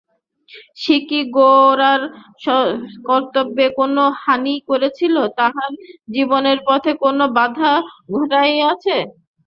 [0.77, 2.01] সে কি গোরার
[3.07, 5.05] কর্তব্যে কোনো হানি করিয়াছে,
[5.39, 5.71] তাহার
[6.13, 7.71] জীবনের পথে কোনো বাধা
[8.13, 8.97] ঘটাইয়াছে?